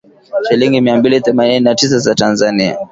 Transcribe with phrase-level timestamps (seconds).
[0.47, 2.79] shilingi mia mbili themanini na tisa za Tanzania